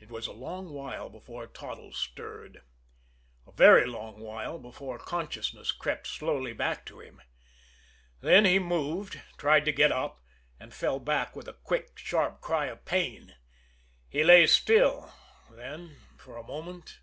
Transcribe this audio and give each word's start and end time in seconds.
It 0.00 0.10
was 0.12 0.28
a 0.28 0.32
long 0.32 0.72
while 0.72 1.08
before 1.10 1.48
Toddles 1.48 1.98
stirred; 1.98 2.62
a 3.48 3.50
very 3.50 3.84
long 3.84 4.20
while 4.20 4.60
before 4.60 4.96
consciousness 4.96 5.72
crept 5.72 6.06
slowly 6.06 6.52
back 6.52 6.86
to 6.86 7.00
him. 7.00 7.20
Then 8.20 8.44
he 8.44 8.60
moved, 8.60 9.20
tried 9.36 9.64
to 9.64 9.72
get 9.72 9.90
up 9.90 10.20
and 10.60 10.72
fell 10.72 11.00
back 11.00 11.34
with 11.34 11.48
a 11.48 11.54
quick, 11.64 11.98
sharp 11.98 12.40
cry 12.40 12.66
of 12.66 12.84
pain. 12.84 13.34
He 14.08 14.22
lay 14.22 14.46
still, 14.46 15.12
then, 15.50 15.96
for 16.16 16.36
a 16.36 16.44
moment. 16.46 17.00